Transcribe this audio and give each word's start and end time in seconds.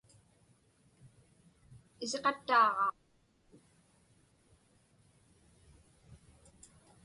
Isiqattaaġaa. 2.03 2.93